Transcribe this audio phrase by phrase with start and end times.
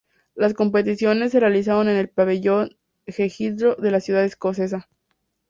[0.33, 4.87] Las competiciones se realizaron en el pabellón The Hydro de la ciudad escocesa.